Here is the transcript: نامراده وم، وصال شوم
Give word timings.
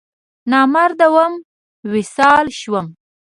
نامراده 0.51 1.07
وم، 1.13 1.33
وصال 1.91 2.45
شوم 2.59 2.87